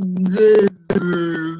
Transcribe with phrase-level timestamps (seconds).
[0.00, 1.59] Mm-hmm.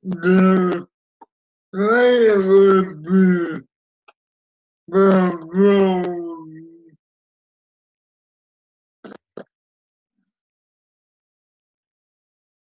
[0.03, 0.88] The
[1.73, 3.62] flavor be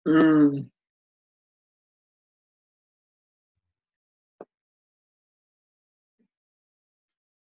[0.06, 0.70] Um,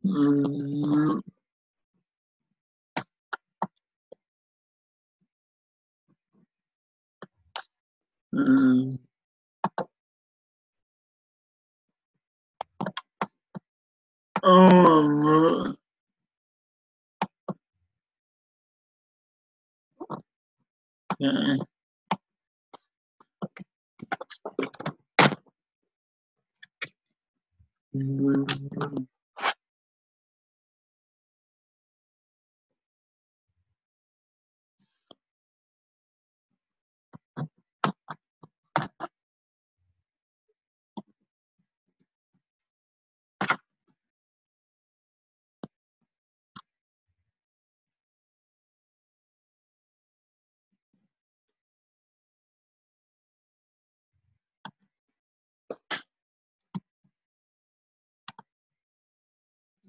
[0.07, 1.21] mm,
[8.33, 8.99] mm,
[14.43, 15.75] oh,
[21.21, 21.59] okay.
[27.95, 28.47] Mm,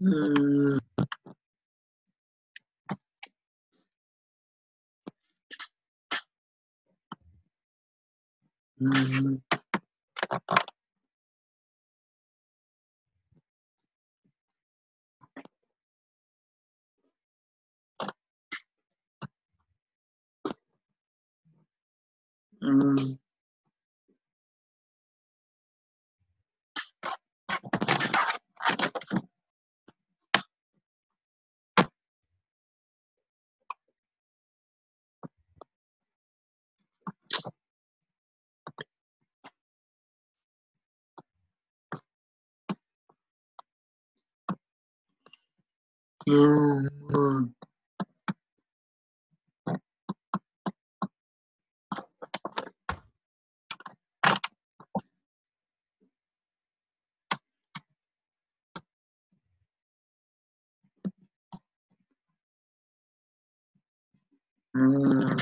[0.02, 0.80] mm,
[8.82, 9.42] mm,
[22.64, 23.18] mm,
[46.28, 47.56] human.
[64.76, 65.42] Mm.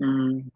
[0.00, 0.50] Mm,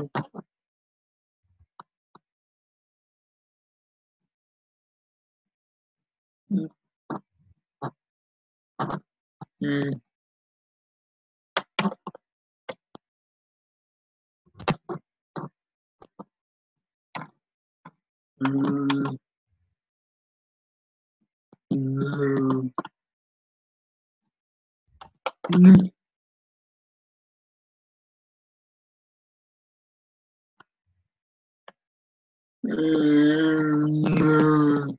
[21.73, 22.71] mm,
[25.51, 25.91] 嗯。
[32.65, 34.05] 嗯。
[34.19, 34.99] 嗯。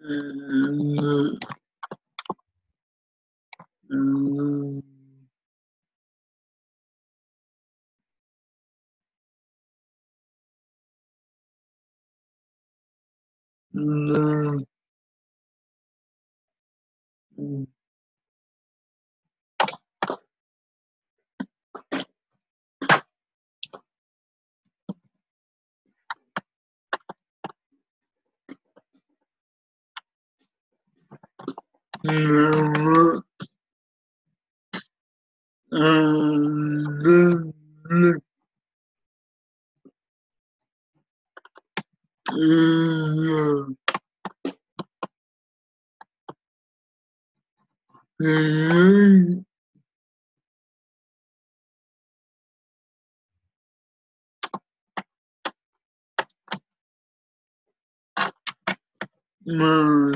[0.00, 1.38] 嗯。
[3.90, 4.82] 嗯。
[13.74, 14.64] 嗯
[17.42, 17.66] Mm.
[32.04, 33.01] Hmm.
[59.46, 60.14] my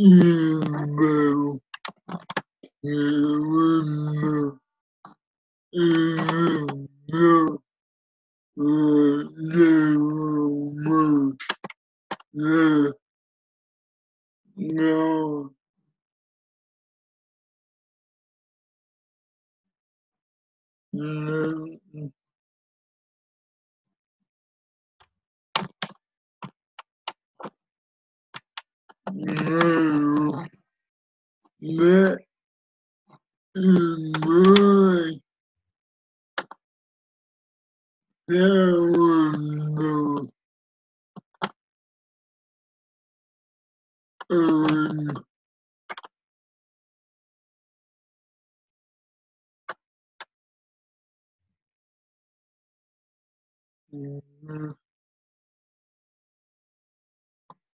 [0.00, 1.60] email.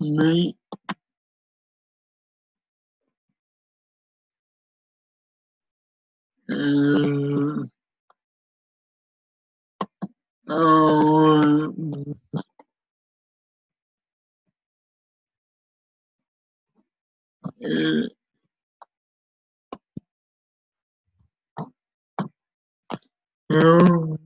[0.00, 0.54] nine
[6.50, 7.70] um,
[10.48, 11.72] Oh.
[17.64, 18.08] uh,
[23.50, 24.18] um,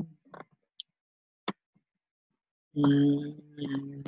[2.76, 4.04] um,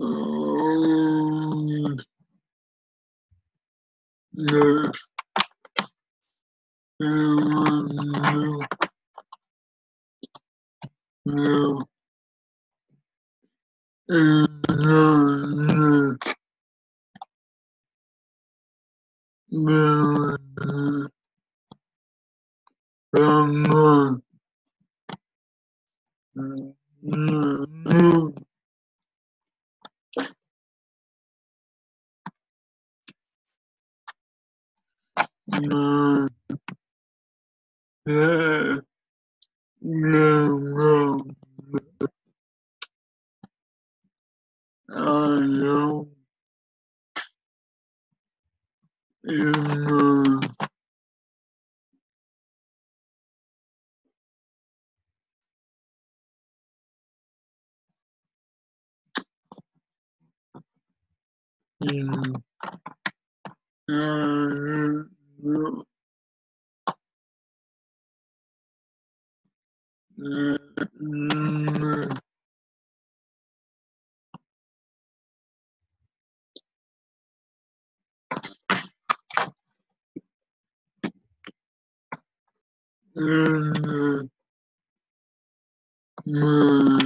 [0.00, 2.04] and
[4.34, 4.94] that
[7.02, 8.68] everyone
[11.26, 11.88] will
[14.10, 16.18] acknowledge
[19.50, 20.38] that
[23.16, 24.22] someone
[27.02, 28.34] knew
[35.48, 36.28] No.
[38.06, 38.82] No.
[39.82, 41.24] No.
[44.90, 46.08] I know.
[49.24, 50.40] In, uh,
[61.82, 62.36] in,
[63.90, 65.04] uh,
[65.46, 65.80] Mm-hmm.
[70.20, 72.12] mm-hmm.
[86.28, 87.05] mm-hmm.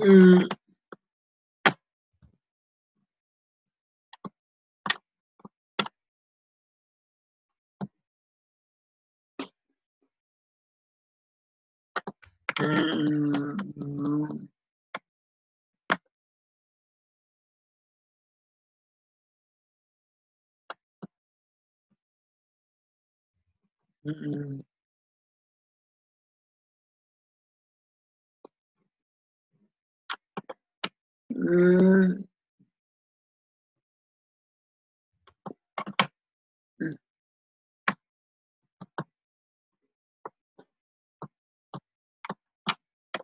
[0.00, 0.48] 嗯。
[12.58, 13.56] 嗯。
[24.04, 24.62] 嗯嗯。
[24.64, 24.69] 嗯
[31.40, 32.24] mm,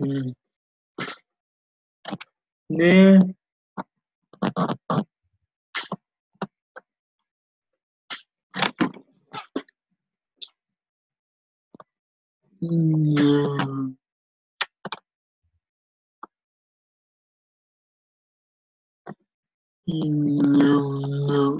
[0.00, 0.32] Ừ.
[2.68, 3.18] nê.
[19.86, 21.56] No, no.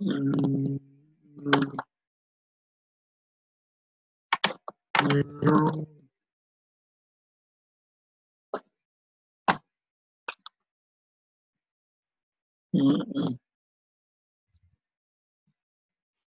[0.00, 0.78] Mm.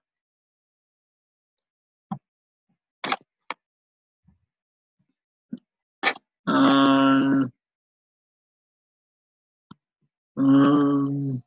[10.40, 11.42] 嗯。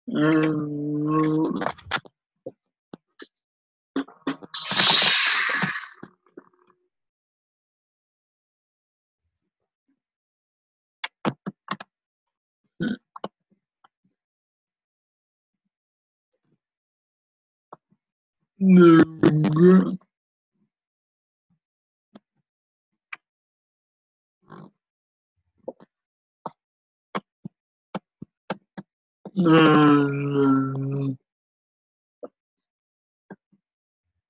[0.09, 1.61] mm,
[18.65, 19.97] Um,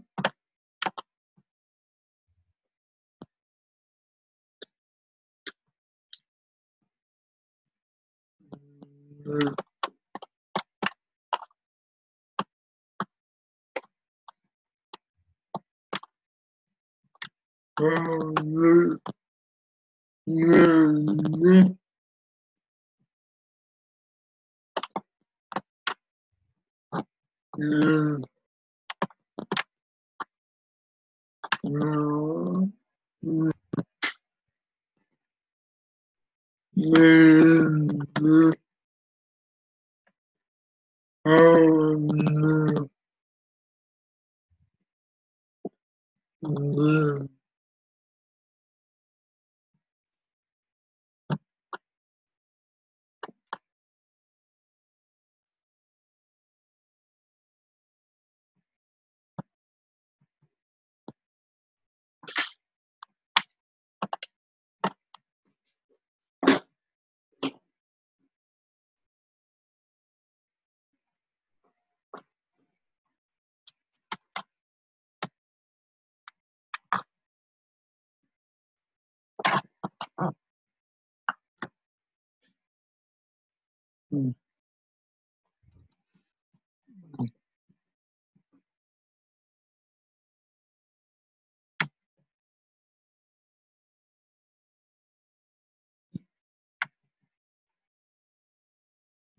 [27.60, 27.95] Mm.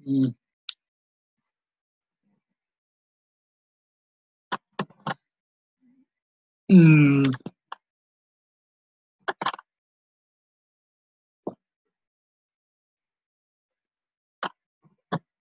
[0.06, 0.34] Mm.
[6.70, 7.32] Mm.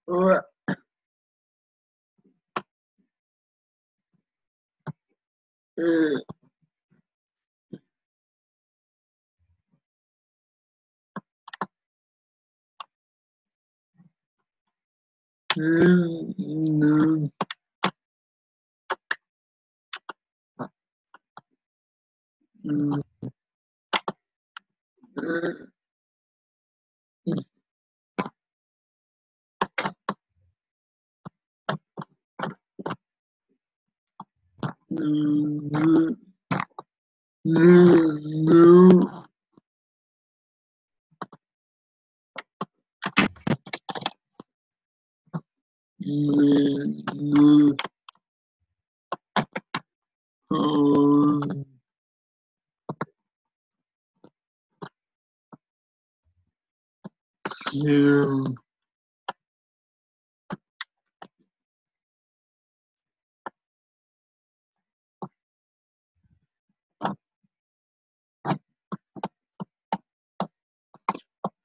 [0.07, 0.41] Uh,
[5.77, 6.25] 嗯。
[15.57, 17.31] 嗯嗯。
[22.63, 23.01] 嗯。
[25.15, 25.74] 嗯。
[34.99, 36.17] new,
[37.45, 39.09] new, new.
[45.99, 47.75] new,
[50.51, 51.65] um,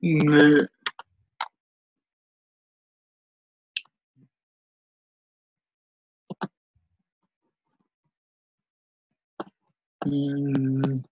[0.02, 0.66] Mm,
[10.06, 11.02] mm,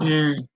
[0.00, 0.48] mm,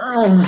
[0.01, 0.47] Oh,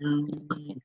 [0.00, 0.80] The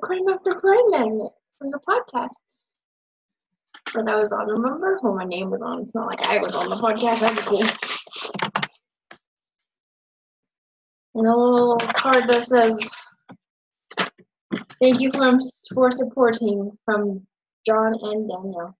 [0.00, 2.28] crime after crime magnet from the podcast
[3.94, 4.46] that I was on.
[4.46, 5.80] Remember who my name was on?
[5.80, 7.20] It's not like I was on the podcast.
[7.20, 7.93] That'd be cool.
[12.04, 12.76] Card that says,
[14.78, 15.38] Thank you for,
[15.74, 17.26] for supporting from
[17.64, 18.76] John and Danielle.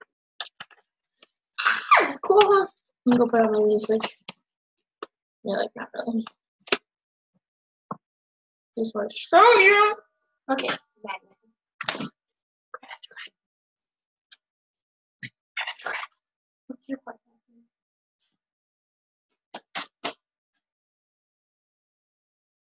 [2.26, 2.66] Cool, huh?
[3.06, 4.18] I'm gonna go put on my fridge.
[5.44, 6.24] Yeah, like not really.
[8.76, 9.94] Just want to show you.
[10.50, 10.68] Okay.
[16.66, 17.23] What's your question?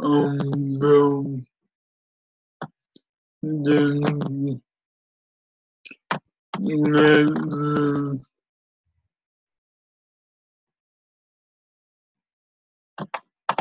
[0.01, 1.47] um,
[6.61, 8.21] you know,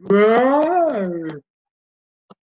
[0.00, 1.43] Bye.